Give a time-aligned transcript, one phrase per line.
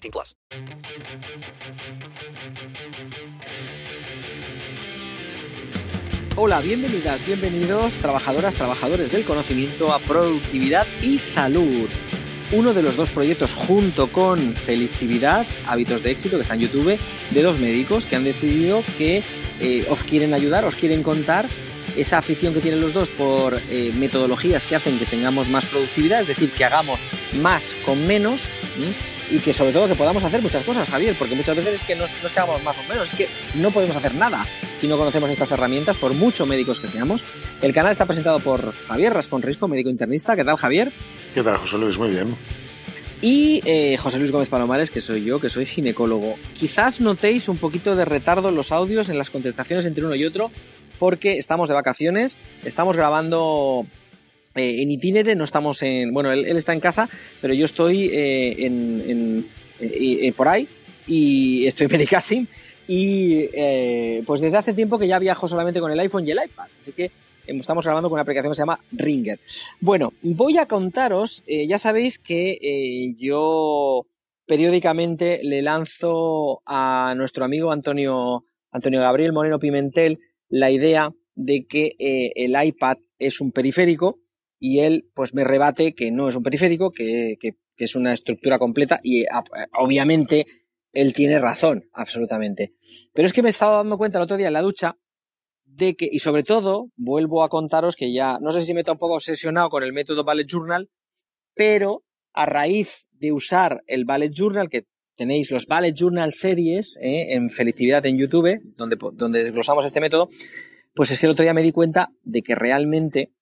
[0.00, 0.36] 18 plus.
[6.36, 11.88] Hola, bienvenidas, bienvenidos, trabajadoras, trabajadores del conocimiento a productividad y salud.
[12.52, 16.98] Uno de los dos proyectos junto con Felicividad, Hábitos de Éxito, que está en YouTube,
[17.30, 19.22] de dos médicos que han decidido que
[19.60, 21.48] eh, os quieren ayudar, os quieren contar
[21.98, 26.22] esa afición que tienen los dos por eh, metodologías que hacen que tengamos más productividad,
[26.22, 27.00] es decir, que hagamos
[27.34, 28.48] más con menos
[29.30, 31.96] y que sobre todo que podamos hacer muchas cosas, Javier, porque muchas veces es que
[31.96, 34.86] no, no es que hagamos más o menos, es que no podemos hacer nada si
[34.86, 37.24] no conocemos estas herramientas, por mucho médicos que seamos.
[37.60, 40.36] El canal está presentado por Javier Rascón Risco, médico internista.
[40.36, 40.92] ¿Qué tal, Javier?
[41.34, 41.98] ¿Qué tal, José Luis?
[41.98, 42.36] Muy bien.
[43.20, 46.36] Y eh, José Luis Gómez Palomares, que soy yo, que soy ginecólogo.
[46.54, 50.24] Quizás notéis un poquito de retardo en los audios, en las contestaciones entre uno y
[50.24, 50.52] otro,
[50.98, 53.86] porque estamos de vacaciones, estamos grabando
[54.54, 56.12] eh, en itinere, no estamos en...
[56.12, 57.08] Bueno, él, está en casa,
[57.40, 60.68] pero yo estoy eh, en, por ahí
[61.06, 62.48] y estoy en
[62.90, 63.48] y
[64.24, 66.92] pues desde hace tiempo que ya viajo solamente con el iPhone y el iPad, así
[66.92, 67.10] que
[67.56, 69.40] estamos grabando con una aplicación que se llama Ringer.
[69.80, 74.06] Bueno, voy a contaros, eh, ya sabéis que eh, yo
[74.46, 81.92] periódicamente le lanzo a nuestro amigo Antonio, Antonio Gabriel Moreno Pimentel la idea de que
[81.98, 84.20] eh, el iPad es un periférico
[84.58, 88.58] y él pues me rebate que no es un periférico, que, que es una estructura
[88.58, 89.24] completa y
[89.78, 90.46] obviamente
[90.92, 92.74] él tiene razón, absolutamente.
[93.14, 94.96] Pero es que me he estado dando cuenta el otro día en la ducha
[95.64, 98.92] de que, y sobre todo, vuelvo a contaros que ya, no sé si me está
[98.92, 100.90] un poco obsesionado con el método Ballet Journal,
[101.54, 104.86] pero a raíz de usar el Ballet Journal, que
[105.18, 110.30] tenéis los Ballet Journal series eh, en Felicidad en YouTube, donde, donde desglosamos este método,
[110.94, 113.32] pues es que el otro día me di cuenta de que realmente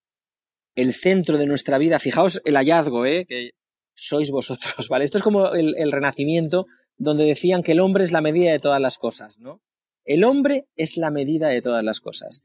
[0.74, 3.50] el centro de nuestra vida, fijaos el hallazgo, eh, que
[3.94, 5.04] sois vosotros, ¿vale?
[5.04, 6.66] Esto es como el, renacimiento,
[6.96, 9.60] donde decían que el hombre es la medida de todas las cosas, ¿no?
[10.04, 12.44] El hombre es la medida de todas las cosas.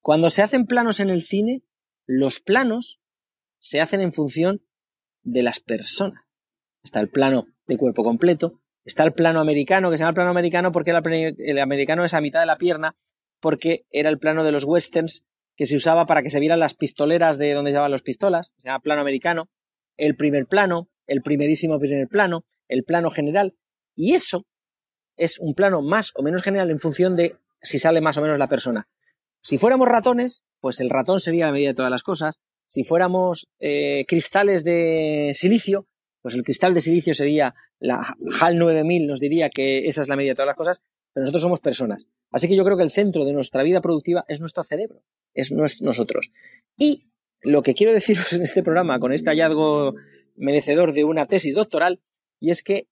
[0.00, 1.62] Cuando se hacen planos en el cine,
[2.06, 3.00] los planos
[3.60, 4.64] se hacen en función
[5.22, 6.24] de las personas.
[6.82, 10.30] Está el plano de cuerpo completo, está el plano americano, que se llama el plano
[10.30, 12.96] americano porque el americano es a mitad de la pierna,
[13.40, 15.24] porque era el plano de los westerns
[15.56, 18.68] que se usaba para que se vieran las pistoleras de donde llevaban los pistolas, se
[18.68, 19.50] llama plano americano,
[19.96, 23.54] el primer plano, el primerísimo primer plano, el plano general,
[23.94, 24.46] y eso
[25.16, 28.38] es un plano más o menos general en función de si sale más o menos
[28.38, 28.88] la persona.
[29.42, 32.38] Si fuéramos ratones, pues el ratón sería la medida de todas las cosas.
[32.66, 35.86] Si fuéramos eh, cristales de silicio,
[36.22, 38.00] pues el cristal de silicio sería la
[38.40, 40.82] HAL 9000, nos diría que esa es la medida de todas las cosas,
[41.12, 42.08] pero nosotros somos personas.
[42.30, 45.02] Así que yo creo que el centro de nuestra vida productiva es nuestro cerebro,
[45.34, 46.30] es nosotros.
[46.78, 47.10] Y
[47.42, 49.94] lo que quiero deciros en este programa, con este hallazgo
[50.36, 52.00] merecedor de una tesis doctoral,
[52.40, 52.88] y es que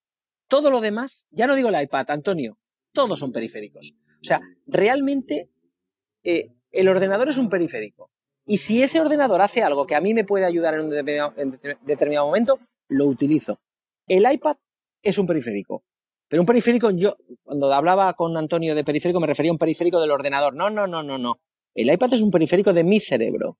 [0.49, 2.59] todo lo demás, ya no digo el iPad, Antonio,
[2.93, 3.95] todos son periféricos.
[4.21, 5.49] O sea, realmente
[6.25, 8.11] eh, el ordenador es un periférico.
[8.47, 12.27] Y si ese ordenador hace algo que a mí me puede ayudar en un determinado,
[12.27, 12.59] momento,
[12.91, 13.61] lo utilizo.
[14.07, 14.57] El iPad
[15.03, 15.83] es un periférico.
[16.29, 20.01] Pero un periférico, yo, cuando hablaba con Antonio de periférico, me refería a un periférico
[20.01, 20.55] del ordenador.
[20.55, 21.41] No, no, no, no, no.
[21.75, 23.59] El iPad es un periférico de mi cerebro.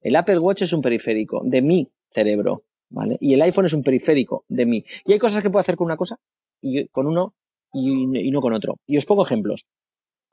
[0.00, 2.64] El Apple Watch es un periférico de mi cerebro.
[2.90, 3.16] ¿vale?
[3.20, 4.84] Y el iPhone es un periférico de mí.
[5.06, 6.18] Y hay cosas que puedo hacer con una cosa
[6.60, 7.34] y con uno
[7.72, 8.76] y, no con otro.
[8.86, 9.66] Y os pongo ejemplos.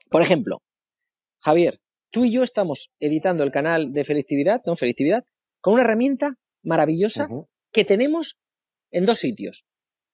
[0.09, 0.61] Por ejemplo,
[1.39, 1.79] Javier,
[2.11, 4.75] tú y yo estamos editando el canal de Felicidad, ¿no?
[4.75, 5.23] Felicidad,
[5.61, 7.29] con una herramienta maravillosa.
[7.71, 8.37] Que tenemos
[8.91, 9.65] en dos sitios,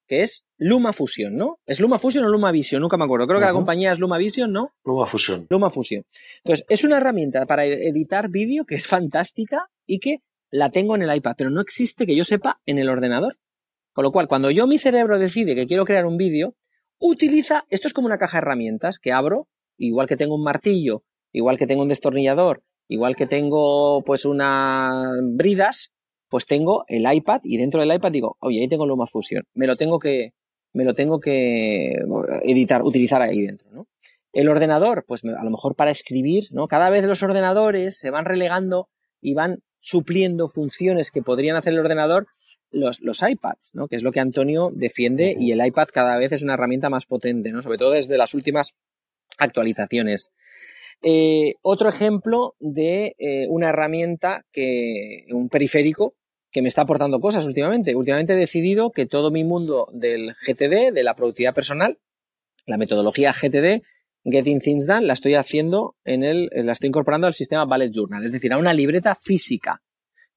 [0.08, 1.60] que es Luma Fusion, ¿no?
[1.66, 2.82] ¿Es Luma Fusion o Luma Vision?
[2.82, 3.28] Nunca me acuerdo.
[3.28, 4.74] Creo que la compañía es Luma Vision, ¿no?
[4.84, 5.48] Luma Fusión.
[5.50, 6.04] Luma Fusion.
[6.44, 10.18] Entonces, es una herramienta para e- editar vídeo que es fantástica y que
[10.52, 13.38] la tengo en el iPad, pero no existe que yo sepa en el ordenador.
[13.94, 16.56] Con lo cual, cuando yo mi cerebro decide que quiero crear un vídeo,
[17.00, 19.48] utiliza, esto es como una caja de herramientas que abro,
[19.78, 25.16] igual que tengo un martillo, igual que tengo un destornillador, igual que tengo pues unas
[25.22, 25.92] bridas,
[26.34, 29.68] pues tengo el iPad y dentro del iPad digo, oye, ahí tengo Luma Fusion, me
[29.68, 30.34] lo tengo que,
[30.74, 31.94] me lo tengo que
[32.42, 33.88] editar, utilizar ahí dentro, ¿no?
[34.32, 36.68] El ordenador, pues a lo mejor para escribir, ¿no?
[36.68, 38.90] Cada vez los ordenadores se van relegando
[39.22, 42.26] y van supliendo funciones que podrían hacer el ordenador
[42.72, 43.88] los, los iPads, ¿no?
[43.88, 47.06] Que es lo que Antonio defiende y el iPad cada vez es una herramienta más
[47.06, 47.62] potente, ¿no?
[47.62, 48.74] Sobre todo desde las últimas
[49.38, 50.32] actualizaciones.
[51.04, 56.16] Eh, otro ejemplo de eh, una herramienta que, un periférico
[56.54, 57.96] que me está aportando cosas últimamente.
[57.96, 61.98] Últimamente he decidido que todo mi mundo del GTD, de la productividad personal,
[62.68, 63.82] la metodología GTD,
[64.24, 68.24] Getting Things Done, la estoy haciendo en el, la estoy incorporando al sistema Bullet Journal,
[68.24, 69.82] es decir, a una libreta física.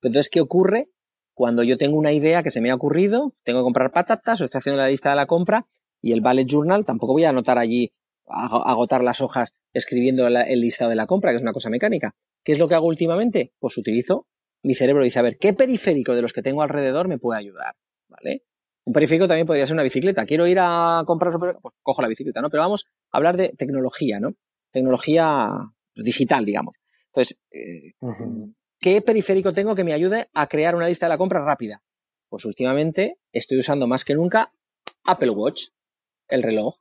[0.00, 0.88] Entonces, ¿qué ocurre
[1.34, 3.34] cuando yo tengo una idea que se me ha ocurrido?
[3.44, 5.66] Tengo que comprar patatas o estoy haciendo la lista de la compra
[6.00, 7.92] y el Bullet Journal tampoco voy a anotar allí,
[8.26, 12.14] agotar las hojas escribiendo el listado de la compra, que es una cosa mecánica.
[12.42, 13.52] ¿Qué es lo que hago últimamente?
[13.58, 14.26] Pues utilizo
[14.66, 17.76] mi cerebro dice, a ver, ¿qué periférico de los que tengo alrededor me puede ayudar?
[18.08, 18.42] ¿Vale?
[18.84, 20.26] Un periférico también podría ser una bicicleta.
[20.26, 22.50] Quiero ir a comprar, pues cojo la bicicleta, ¿no?
[22.50, 24.34] Pero vamos a hablar de tecnología, ¿no?
[24.72, 25.50] Tecnología
[25.94, 26.76] digital, digamos.
[27.12, 27.94] Entonces, eh.
[28.80, 31.80] ¿qué periférico tengo que me ayude a crear una lista de la compra rápida?
[32.28, 34.50] Pues últimamente estoy usando más que nunca
[35.04, 35.68] Apple Watch,
[36.26, 36.76] el reloj.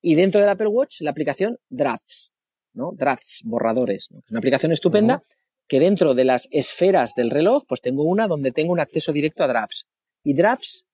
[0.00, 2.32] Y dentro del Apple Watch, la aplicación Drafts,
[2.74, 2.92] ¿no?
[2.94, 4.08] Drafts, borradores.
[4.12, 4.20] ¿no?
[4.20, 5.24] Es una aplicación estupenda
[5.66, 9.42] que dentro de las esferas del reloj, pues tengo una donde tengo un acceso directo
[9.42, 9.86] a Drafts.
[10.24, 10.86] Y Drafts,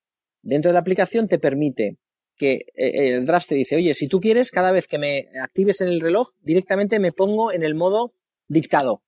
[0.42, 1.98] dentro de la aplicación, te permite
[2.36, 5.80] que eh, el Drafts te dice, oye, si tú quieres, cada vez que me actives
[5.80, 8.12] en el reloj, directamente me pongo en el modo
[8.46, 9.02] dictado.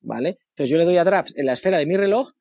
[0.00, 0.38] ¿Vale?
[0.50, 2.32] Entonces yo le doy a Drafts en la esfera de mi reloj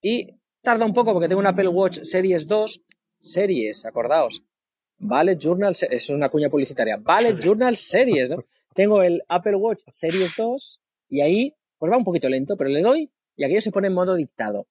[0.00, 2.84] y tarda un poco porque tengo un Apple Watch Series 2,
[3.20, 4.42] Series, acordaos.
[4.98, 6.96] Vale Journal, eso es una cuña publicitaria.
[6.96, 8.44] Vale Journal Series, ¿no?
[8.74, 12.82] Tengo el Apple Watch Series 2 y ahí pues va un poquito lento, pero le
[12.82, 14.66] doy y aquello se pone en modo dictado.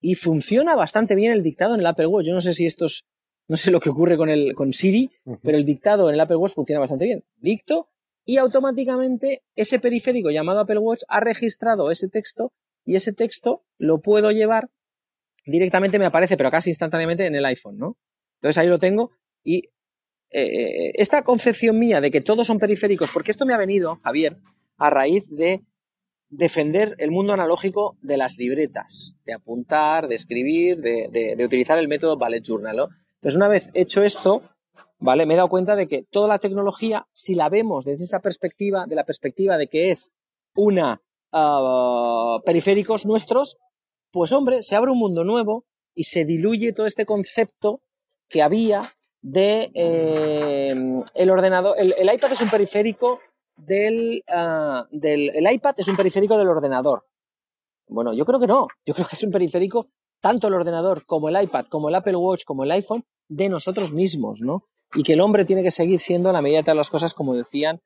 [0.00, 2.26] Y funciona bastante bien el dictado en el Apple Watch.
[2.26, 3.04] Yo no sé si esto es,
[3.48, 5.10] no sé lo que ocurre con el con Siri,
[5.42, 7.24] pero el dictado en el Apple Watch funciona bastante bien.
[7.36, 7.88] Dicto
[8.24, 12.52] y automáticamente ese periférico llamado Apple Watch ha registrado ese texto
[12.84, 14.68] y ese texto lo puedo llevar
[15.46, 17.96] directamente me aparece, pero casi instantáneamente en el iPhone, ¿no?
[18.36, 19.12] Entonces ahí lo tengo
[19.42, 19.70] y
[20.30, 24.36] eh, esta concepción mía de que todos son periféricos, porque esto me ha venido, Javier,
[24.76, 25.62] a raíz de
[26.30, 32.18] defender el mundo analógico de las libretas, de apuntar, de escribir, de, utilizar el método
[32.18, 32.88] Bullet Journal.
[33.14, 34.42] Entonces, una vez hecho esto,
[34.98, 35.26] ¿vale?
[35.26, 38.86] Me he dado cuenta de que toda la tecnología, si la vemos desde esa perspectiva,
[38.86, 40.12] de la perspectiva de que es
[40.54, 41.00] una
[41.32, 43.56] ah, periféricos nuestros,
[44.10, 45.64] pues hombre, se abre un mundo nuevo
[45.94, 47.82] y se diluye todo este concepto
[48.28, 48.82] que había
[49.22, 50.74] de eh,
[51.14, 51.74] el ordenador.
[51.78, 53.18] El iPad es un periférico
[53.58, 55.30] del, ah, del.
[55.34, 57.04] El iPad es un periférico del ordenador.
[57.88, 58.68] Bueno, yo creo que no.
[58.86, 62.16] Yo creo que es un periférico, tanto el ordenador como el iPad, como el Apple
[62.16, 64.64] Watch, como el iPhone, de nosotros mismos, ¿no?
[64.94, 67.34] Y que el hombre tiene que seguir siendo la medida de todas las cosas, como
[67.34, 67.80] decían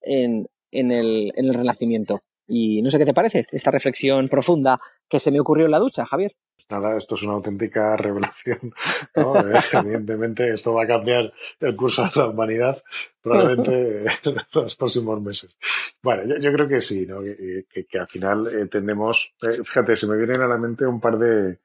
[0.00, 2.20] en, en, el, en el Renacimiento.
[2.46, 5.78] Y no sé qué te parece esta reflexión profunda que se me ocurrió en la
[5.78, 6.36] ducha, Javier.
[6.68, 8.72] Nada, esto es una auténtica revelación.
[9.14, 9.46] ¿no?
[9.48, 12.82] Eh, Evidentemente, esto va a cambiar el curso de la humanidad
[13.22, 15.56] probablemente en los próximos meses.
[16.02, 17.20] Bueno, yo, yo creo que sí, ¿no?
[17.22, 19.32] que, que- al final eh, tendemos.
[19.42, 21.60] eh, fíjate, se me vienen a la mente un par de,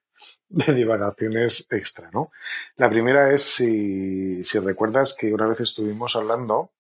[0.49, 2.31] de divagaciones extra, ¿no?
[2.77, 6.71] La primera es si, si recuerdas que una vez estuvimos hablando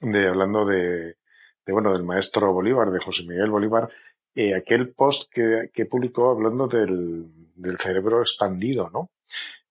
[0.00, 1.16] de hablando de,
[1.66, 3.88] de, bueno del maestro Bolívar, de José Miguel Bolívar,
[4.34, 9.10] eh, aquel post que, que publicó hablando del, del cerebro expandido, ¿no?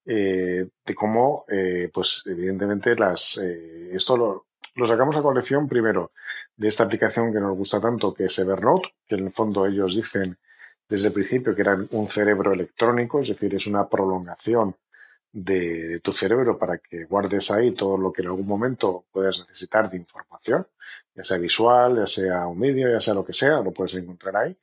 [0.06, 6.12] Eh, de cómo, eh, pues evidentemente las eh, esto lo, lo sacamos a colección primero
[6.58, 9.96] de esta aplicación que nos gusta tanto, que es Evernote, que en el fondo ellos
[9.96, 10.38] dicen
[10.90, 14.76] desde el principio que era un cerebro electrónico, es decir, es una prolongación
[15.34, 19.90] de, tu cerebro para que guardes ahí todo lo que en algún momento puedas necesitar
[19.90, 20.68] de información,
[21.16, 24.38] ya sea visual, ya sea un vídeo, ya sea lo que sea, lo puedes encontrar
[24.38, 24.58] ahí.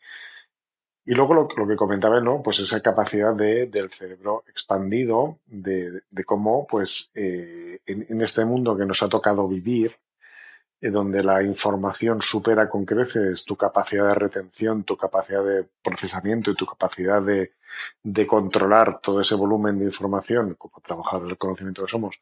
[1.05, 2.43] Y luego lo, que comentaba, ¿no?
[2.43, 8.77] Pues esa capacidad de, del cerebro expandido, de, de cómo, pues, eh, en, este mundo
[8.77, 9.97] que nos ha tocado vivir,
[10.81, 16.57] donde la información supera con creces tu capacidad de retención, tu capacidad de procesamiento y
[16.57, 17.53] tu capacidad de,
[18.03, 22.21] de controlar todo ese volumen de información, como trabajador del conocimiento que somos,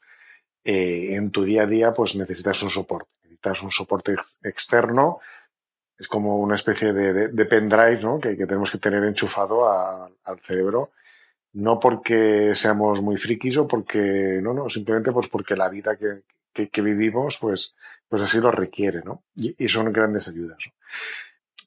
[0.65, 3.11] eh, en tu día a día, pues necesitas un soporte.
[3.23, 5.21] Necesitas un soporte ex externo
[5.99, 8.21] es como una especie de, de, de pendrive ¿no?
[8.21, 10.93] que, que, tenemos que tener enchufado a, al cerebro.
[11.55, 16.23] No porque seamos muy frikis o porque, no, no, simplemente pues porque la vida que,
[16.53, 17.75] que, vivimos, pues,
[18.09, 19.23] pues así lo requiere, ¿no?
[19.35, 20.59] Y, son grandes ayudas.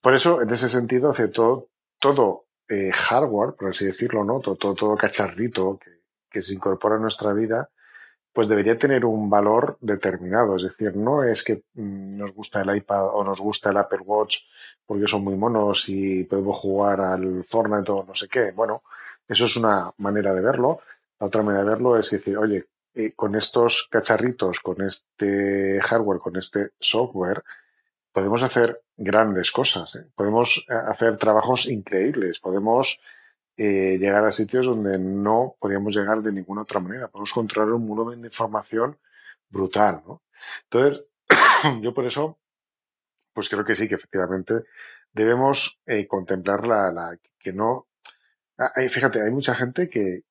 [0.01, 1.69] Por eso, en ese sentido, hace todo,
[1.99, 4.39] todo eh, hardware, por así decirlo, ¿no?
[4.39, 7.69] Todo, todo, todo cacharrito que, que se incorpora a nuestra vida,
[8.33, 10.55] pues debería tener un valor determinado.
[10.55, 14.37] Es decir, no es que nos gusta el iPad o nos gusta el Apple Watch
[14.85, 18.51] porque son muy monos y podemos jugar al Fortnite o no sé qué.
[18.51, 18.83] Bueno,
[19.27, 20.79] eso es una manera de verlo.
[21.19, 26.19] La otra manera de verlo es decir, oye, eh, con estos cacharritos, con este hardware,
[26.19, 27.43] con este software,
[28.11, 29.95] podemos hacer grandes cosas.
[29.95, 30.05] ¿eh?
[30.15, 32.39] Podemos hacer trabajos increíbles.
[32.39, 32.99] Podemos
[33.57, 37.07] eh, llegar a sitios donde no podíamos llegar de ninguna otra manera.
[37.07, 38.97] Podemos controlar un volumen de información
[39.49, 40.23] brutal, ¿no?
[40.63, 41.05] Entonces,
[41.81, 42.39] yo por eso,
[43.33, 44.63] pues creo que sí, que efectivamente
[45.11, 47.87] debemos eh, contemplar la, la, que no.
[48.57, 50.21] Hay, fíjate, hay mucha gente que,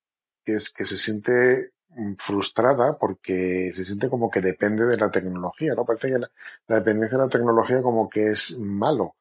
[0.43, 1.71] que, es, que se siente
[2.17, 5.85] frustrada porque se siente como que depende de la tecnología, ¿no?
[5.85, 6.31] Parece que la,
[6.67, 9.15] dependencia de la tecnología como que es malo.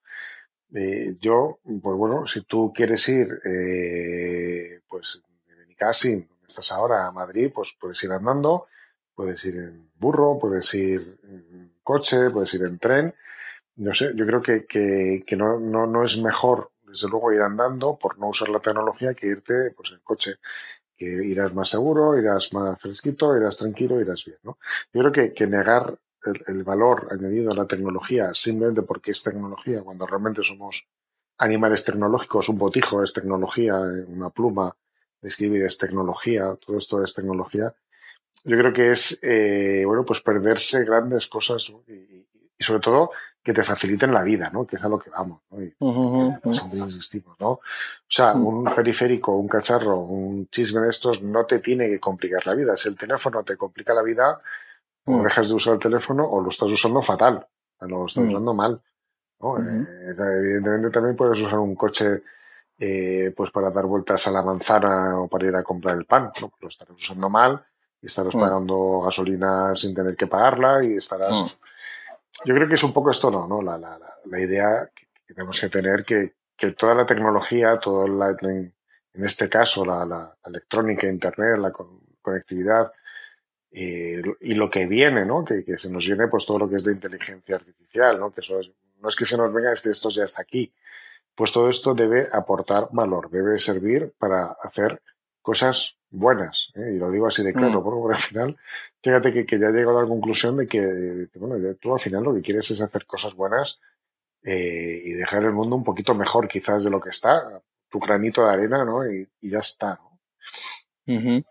[0.74, 7.06] Eh, yo, pues bueno, si tú quieres ir, eh, pues de Benicassim, donde estás ahora,
[7.06, 8.66] a Madrid, pues puedes ir andando,
[9.14, 13.14] puedes ir en burro, puedes ir en coche, puedes ir en tren.
[13.76, 17.40] No sé, yo creo que, que, que no, no, no es mejor, desde luego, ir
[17.40, 20.36] andando por no usar la tecnología que irte pues, en coche
[21.00, 24.58] que irás más seguro, irás más fresquito, irás tranquilo, irás bien, ¿no?
[24.92, 25.98] Yo creo que, que negar
[26.46, 30.86] el, valor añadido a la tecnología simplemente porque es tecnología, cuando realmente somos
[31.38, 34.76] animales tecnológicos, un botijo es tecnología, una pluma
[35.22, 37.74] de escribir es tecnología, todo esto es tecnología.
[38.44, 42.26] Yo creo que es, eh, bueno, pues perderse grandes cosas y,
[42.62, 44.66] sobre todo que te faciliten la vida, ¿no?
[44.66, 45.62] Que es a lo que vamos, ¿no?
[45.62, 46.40] Y, uh -huh,
[47.38, 47.50] ¿no?
[47.50, 47.60] O
[48.06, 52.54] sea, un periférico, un cacharro, un chisme de estos no te tiene que complicar la
[52.54, 52.76] vida.
[52.76, 54.40] Si el teléfono te complica la vida,
[55.06, 57.46] o dejas de usar el teléfono o lo estás usando fatal,
[57.80, 58.28] o lo estás mm.
[58.28, 58.80] usando mal.
[59.40, 59.54] ¿no?
[59.54, 59.82] Mm.
[59.82, 62.22] Eh, evidentemente también puedes usar un coche
[62.78, 66.30] eh, pues para dar vueltas a la manzana o para ir a comprar el pan,
[66.40, 66.48] ¿no?
[66.48, 67.62] Pues lo estarás usando mal
[68.02, 68.40] y estarás mm.
[68.40, 71.58] pagando gasolina sin tener que pagarla y estarás...
[72.44, 73.46] Yo creo que es un poco esto, ¿no?
[73.46, 73.62] ¿no?
[73.62, 78.36] La, la, la, idea que, tenemos que tener que, que toda la tecnología, todo la,
[78.40, 81.72] en este caso la, la, electrónica, Internet, la
[82.22, 82.92] conectividad,
[83.72, 85.44] eh, y lo que viene, ¿no?
[85.44, 88.32] Que, que, se nos viene pues todo lo que es de inteligencia artificial, ¿no?
[88.32, 88.70] Que eso es,
[89.00, 90.72] no es que se nos venga, es que esto ya está aquí.
[91.34, 95.00] Pues todo esto debe aportar valor, debe servir para hacer
[95.40, 96.68] cosas buenas.
[96.74, 96.92] ¿eh?
[96.94, 97.84] Y lo digo así de claro, mm.
[97.84, 98.56] porque al final,
[99.02, 102.24] fíjate que, que, ya he llegado a la conclusión de que, bueno, tú al final
[102.24, 103.80] lo que quieres es hacer cosas buenas
[104.42, 108.44] eh, y dejar el mundo un poquito mejor quizás de lo que está, tu granito
[108.44, 109.10] de arena, ¿no?
[109.10, 110.10] Y, y ya está, ¿no?
[111.06, 111.44] Uh -huh.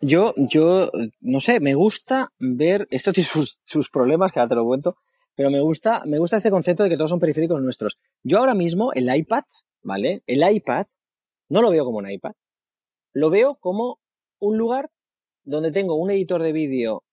[0.00, 4.54] Yo, yo, no sé, me gusta ver, esto tiene sus, sus problemas, que ahora te
[4.54, 4.96] lo cuento,
[5.34, 7.98] pero me gusta, me gusta este concepto de que todos son periféricos nuestros.
[8.22, 9.44] Yo ahora mismo, el iPad,
[9.82, 10.22] ¿vale?
[10.26, 10.86] El iPad,
[11.48, 12.32] no lo veo como un iPad,
[13.14, 14.00] lo veo como
[14.40, 14.90] un lugar
[15.44, 17.04] donde tengo un editor de vídeo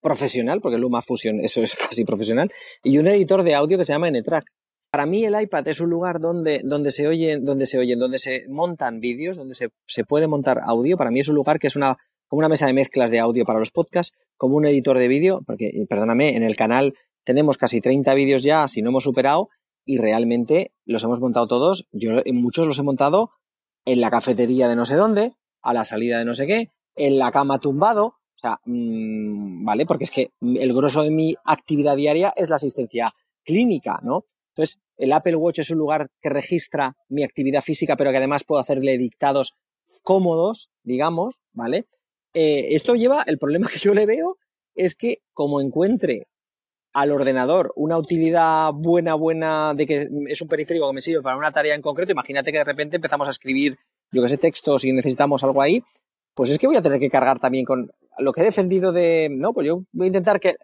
[0.00, 2.50] profesional, porque Luma Fusion, eso es casi profesional,
[2.82, 4.44] y un editor de audio que se llama NTRAC.
[4.90, 8.46] Para mí el iPad es un lugar donde, donde se oyen, donde se donde se
[8.48, 10.96] montan vídeos, donde se, se puede montar audio.
[10.96, 11.96] Para mí es un lugar que es una,
[12.28, 15.42] como una mesa de mezclas de audio para los podcasts, como un editor de vídeo,
[15.44, 19.48] porque, perdóname, en el canal tenemos casi 30 vídeos ya, si no hemos superado,
[19.84, 21.86] y realmente los hemos montado todos.
[21.92, 23.32] Yo muchos los he montado
[23.86, 27.18] en la cafetería de no sé dónde, a la salida de no sé qué, en
[27.18, 31.96] la cama tumbado, o sea, mmm, vale, porque es que el grosso de mi actividad
[31.96, 33.14] diaria es la asistencia
[33.44, 34.26] clínica, ¿no?
[34.54, 38.44] Entonces, el Apple Watch es un lugar que registra mi actividad física, pero que además
[38.44, 39.54] puedo hacerle dictados
[40.02, 41.86] cómodos, digamos, ¿vale?
[42.34, 44.38] Eh, esto lleva, el problema que yo le veo
[44.74, 46.26] es que como encuentre
[46.96, 51.36] al ordenador una utilidad buena, buena, de que es un periférico que me sirve para
[51.36, 53.76] una tarea en concreto, imagínate que de repente empezamos a escribir,
[54.10, 55.84] yo que sé, textos y necesitamos algo ahí,
[56.34, 59.28] pues es que voy a tener que cargar también con lo que he defendido de,
[59.30, 60.56] no, pues yo voy a intentar que,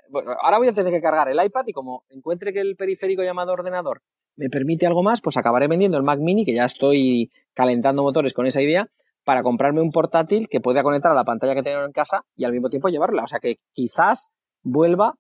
[0.42, 3.52] ahora voy a tener que cargar el iPad y como encuentre que el periférico llamado
[3.52, 4.00] ordenador
[4.34, 8.32] me permite algo más, pues acabaré vendiendo el Mac Mini, que ya estoy calentando motores
[8.32, 8.88] con esa idea,
[9.22, 12.44] para comprarme un portátil que pueda conectar a la pantalla que tengo en casa y
[12.44, 13.22] al mismo tiempo llevarla.
[13.22, 14.30] O sea que quizás
[14.62, 15.16] vuelva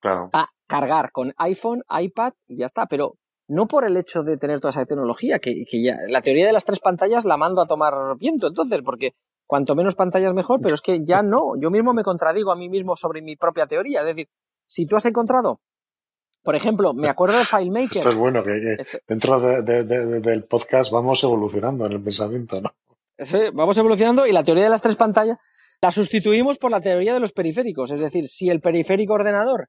[0.00, 0.30] Claro.
[0.32, 2.86] a cargar con iPhone, iPad y ya está.
[2.86, 3.14] Pero
[3.48, 6.52] no por el hecho de tener toda esa tecnología, que, que ya la teoría de
[6.52, 9.12] las tres pantallas la mando a tomar viento entonces, porque
[9.46, 12.68] cuanto menos pantallas mejor, pero es que ya no, yo mismo me contradigo a mí
[12.68, 14.00] mismo sobre mi propia teoría.
[14.00, 14.28] Es decir,
[14.66, 15.60] si tú has encontrado,
[16.44, 17.98] por ejemplo, me acuerdo de FileMaker.
[17.98, 21.92] Esto es bueno, que, que Este- dentro de- de- de- del podcast vamos evolucionando en
[21.92, 22.70] el pensamiento, ¿no?
[23.18, 25.36] Sí, vamos evolucionando y la teoría de las tres pantallas
[25.82, 27.90] la sustituimos por la teoría de los periféricos.
[27.90, 29.68] Es decir, si el periférico ordenador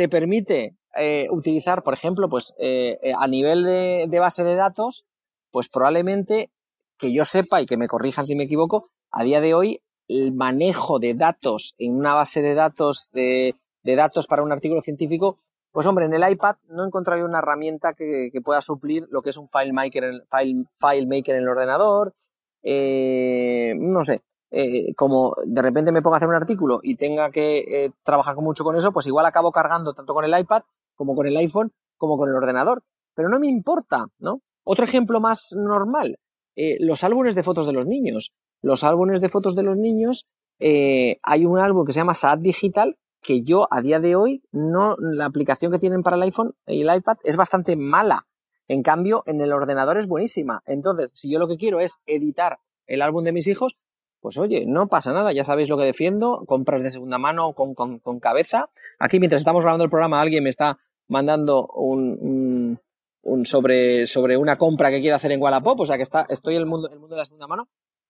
[0.00, 5.04] te permite eh, utilizar, por ejemplo, pues eh, eh, a nivel de, base de datos,
[5.50, 6.50] pues probablemente
[6.96, 10.32] que yo sepa y que me corrijan si me equivoco, a día de hoy el
[10.32, 15.36] manejo de datos en una base de datos de, datos para un artículo científico,
[15.70, 19.28] pues hombre, en el iPad no he encontrado una herramienta que, pueda suplir lo que
[19.28, 22.14] es un FileMaker en, el- file, FileMaker en el ordenador,
[22.62, 27.30] eh, no sé, eh, como de repente me ponga a hacer un artículo y tenga
[27.30, 30.62] que eh, trabajar mucho con eso, pues igual acabo cargando tanto con el iPad
[30.94, 32.82] como con el iPhone como con el ordenador.
[33.14, 34.40] Pero no me importa, ¿no?
[34.64, 36.18] Otro ejemplo más normal,
[36.56, 38.32] eh, los álbumes de fotos de los niños.
[38.62, 40.26] Los álbumes de fotos de los niños,
[40.58, 44.42] eh, hay un álbum que se llama Saad Digital que yo a día de hoy
[44.50, 48.26] no la aplicación que tienen para el iPhone y el iPad es bastante mala.
[48.68, 50.62] En cambio, en el ordenador es buenísima.
[50.66, 53.76] Entonces, si yo lo que quiero es editar el álbum de mis hijos,
[54.20, 57.74] pues oye, no pasa nada, ya sabéis lo que defiendo, compras de segunda mano con,
[57.74, 58.68] con- cabeza.
[58.98, 62.78] Aquí, mientras estamos grabando el programa, alguien me está mandando un,
[63.22, 66.54] un- sobre, sobre una compra que quiere hacer en Wallapop, o sea que está, estoy
[66.56, 67.68] en el mundo, el mundo de la segunda mano.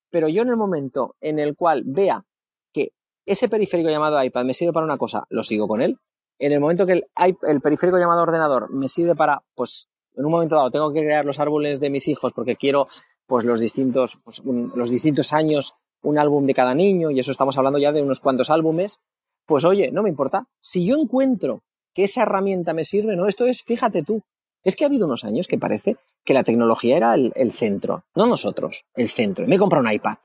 [0.09, 2.25] Pero yo en el momento en el cual vea
[2.73, 2.91] que
[3.25, 5.97] ese periférico llamado iPad me sirve para una cosa, lo sigo con él.
[6.39, 7.05] En el momento que el,
[7.47, 11.23] el periférico llamado ordenador me sirve para, pues, en un momento dado tengo que crear
[11.23, 12.87] los árboles de mis hijos porque quiero,
[13.27, 17.57] pues, los distintos, pues, los distintos años, un álbum de cada niño, y eso estamos
[17.57, 18.99] hablando ya de unos cuantos álbumes,
[19.45, 20.47] pues oye, no me importa.
[20.61, 21.61] Si yo encuentro
[21.93, 24.21] que esa herramienta me sirve, no, esto es, fíjate tú,
[24.63, 28.27] es que ha habido unos años que parece que la tecnología era el, centro, no
[28.27, 29.47] nosotros, el centro.
[29.47, 30.17] Me he comprado un iPad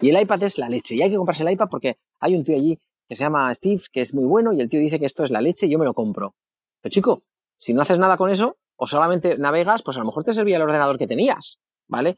[0.00, 2.42] y el iPad es la leche y hay que comprarse el iPad porque hay un
[2.42, 5.06] tío allí que se llama Steve que es muy bueno y el tío dice que
[5.06, 6.34] esto es la leche y yo me lo compro.
[6.80, 7.20] Pero chico,
[7.58, 10.56] si no haces nada con eso o solamente navegas, pues a lo mejor te servía
[10.56, 12.16] el ordenador que tenías, ¿vale?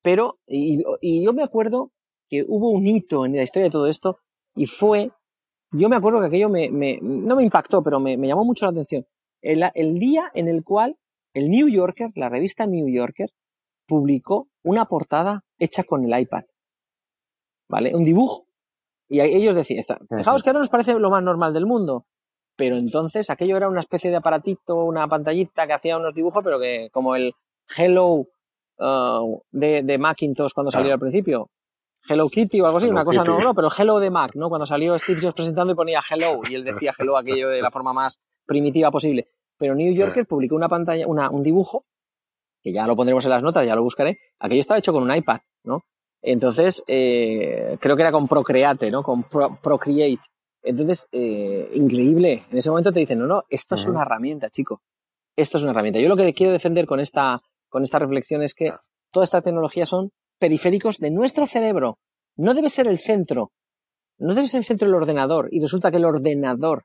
[0.00, 1.90] Pero, y, y yo me acuerdo
[2.28, 4.18] que hubo un hito en la historia de todo esto
[4.54, 5.10] y fue,
[5.72, 8.66] yo me acuerdo que aquello me, me- no me impactó, pero me, me llamó mucho
[8.66, 9.04] la atención.
[9.40, 10.96] El, el día en el cual
[11.34, 13.30] el New Yorker, la revista New Yorker,
[13.86, 16.42] publicó una portada hecha con el iPad.
[17.68, 17.94] ¿Vale?
[17.94, 18.46] Un dibujo.
[19.08, 22.04] Y ellos decían, está, fijaos que ahora nos parece lo más normal del mundo.
[22.56, 26.58] Pero entonces aquello era una especie de aparatito, una pantallita que hacía unos dibujos, pero
[26.58, 27.32] que como el
[27.76, 28.24] Hello
[28.78, 31.50] uh, de, de Macintosh cuando salió al principio.
[32.08, 33.44] Hello Kitty o algo así, Hello una cosa no, Kitty.
[33.44, 34.48] no, pero Hello de Mac, ¿no?
[34.48, 37.70] Cuando salió Steve Jobs presentando y ponía Hello y él decía Hello aquello de la
[37.70, 39.28] forma más primitiva posible.
[39.58, 41.84] Pero New Yorker publicó una pantalla, una, un dibujo,
[42.62, 44.18] que ya lo pondremos en las notas, ya lo buscaré.
[44.38, 45.82] Aquello estaba hecho con un iPad, ¿no?
[46.22, 49.02] Entonces, eh, creo que era con Procreate, ¿no?
[49.02, 50.22] Con Pro- Procreate.
[50.62, 52.44] Entonces, eh, increíble.
[52.50, 54.82] En ese momento te dicen, no, no, esto es una herramienta, chico.
[55.36, 56.00] Esto es una herramienta.
[56.00, 58.72] Yo lo que quiero defender con esta, con esta reflexión es que
[59.12, 61.98] toda esta tecnología son periféricos de nuestro cerebro.
[62.36, 63.52] No debe ser el centro.
[64.18, 65.48] No debe ser el centro del ordenador.
[65.50, 66.84] Y resulta que el ordenador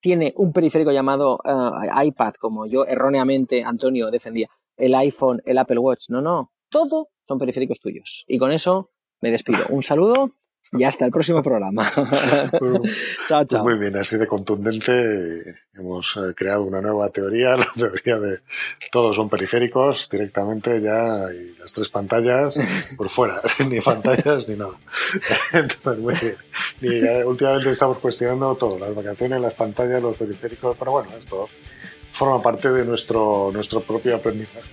[0.00, 4.48] tiene un periférico llamado eh, iPad, como yo erróneamente, Antonio, defendía.
[4.76, 6.10] El iPhone, el Apple Watch.
[6.10, 6.52] No, no.
[6.68, 8.24] Todo son periféricos tuyos.
[8.26, 8.90] Y con eso
[9.20, 9.64] me despido.
[9.70, 10.36] Un saludo
[10.78, 11.90] y hasta el próximo programa.
[11.94, 13.62] Chao, Pues chao.
[13.64, 18.40] muy bien, así de contundente hemos eh, creado una nueva teoría, la teoría de
[18.92, 22.54] todos son periféricos directamente ya y las tres pantallas
[22.96, 24.74] por fuera, ni pantallas ni nada.
[25.52, 26.36] Entonces, muy bien.
[26.80, 31.48] Y eh, últimamente estamos cuestionando todo, las vacaciones, las pantallas, los periféricos, pero bueno, esto
[32.12, 34.70] forma parte de nuestro, nuestro propio aprendizaje.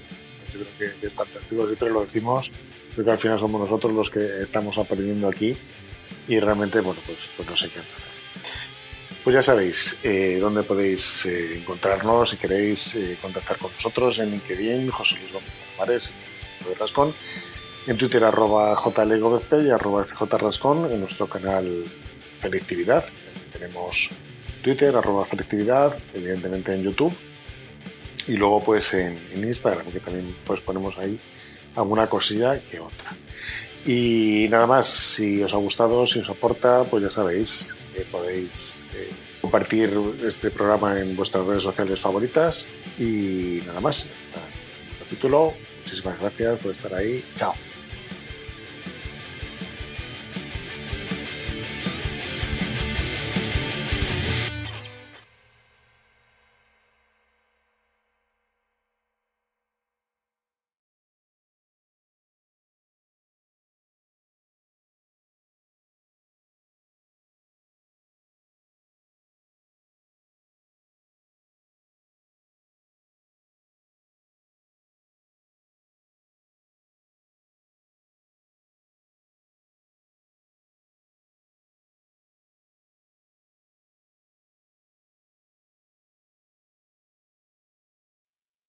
[0.54, 2.52] Yo creo que, que es fantástico, siempre lo decimos,
[2.94, 5.58] creo que al final somos nosotros los que estamos aprendiendo aquí
[6.28, 7.82] y realmente, bueno, pues, pues no sé qué.
[9.24, 14.32] Pues ya sabéis eh, dónde podéis eh, encontrarnos si queréis eh, contactar con nosotros en
[14.32, 16.12] LinkedIn, José Luis Gómez Palomares,
[16.68, 17.14] en Rascón,
[17.86, 20.08] en Twitter arroba y arroba
[20.40, 21.86] Rascón, en nuestro canal
[22.42, 23.06] Selectividad,
[23.54, 24.10] tenemos
[24.64, 27.16] Twitter arroba Selectividad, evidentemente en YouTube
[28.28, 31.20] y luego pues en, en Instagram, que también pues ponemos ahí
[31.76, 33.12] alguna cosilla que otra.
[33.86, 38.84] Y nada más, si os ha gustado, si os aporta, pues ya sabéis que podéis
[38.94, 39.10] eh,
[39.42, 39.92] compartir
[40.24, 42.68] este programa en vuestras redes sociales favoritas
[42.98, 44.08] y nada más.
[44.34, 45.54] Hasta título.
[45.84, 47.24] Muchísimas gracias por estar ahí.
[47.36, 47.54] Chao.